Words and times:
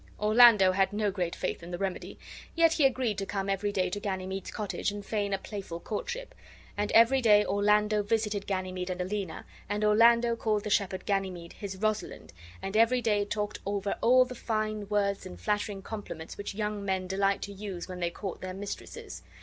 Orlando 0.19 0.71
had 0.71 0.93
no 0.93 1.11
great 1.11 1.35
faith 1.35 1.61
in 1.61 1.69
the 1.69 1.77
remedy, 1.77 2.17
yet 2.55 2.73
he 2.73 2.87
agreed 2.87 3.19
to 3.19 3.25
come 3.27 3.47
every 3.47 3.71
day 3.71 3.87
to 3.91 3.99
Ganymede's 3.99 4.49
cottage 4.49 4.89
and 4.89 5.05
feign 5.05 5.31
a 5.31 5.37
playful 5.37 5.79
courtship; 5.79 6.33
and 6.75 6.91
every 6.93 7.21
day 7.21 7.45
Orlando 7.45 8.01
visited 8.01 8.47
Ganymede 8.47 8.89
and 8.89 8.99
Aliena, 8.99 9.45
and 9.69 9.85
Orlando 9.85 10.35
called 10.35 10.63
the 10.63 10.71
shepherd 10.71 11.05
Ganymede 11.05 11.53
his 11.53 11.77
Rosalind, 11.77 12.33
and 12.63 12.75
every 12.75 13.03
day 13.03 13.25
talked 13.25 13.59
over 13.63 13.95
all 14.01 14.25
the 14.25 14.33
fine 14.33 14.89
words 14.89 15.27
and 15.27 15.39
flattering 15.39 15.83
compliments 15.83 16.35
which 16.35 16.55
young 16.55 16.83
men 16.83 17.05
delight 17.05 17.43
to 17.43 17.53
use 17.53 17.87
when 17.87 17.99
they 17.99 18.09
court 18.09 18.41
their 18.41 18.55
mistresses. 18.55 19.21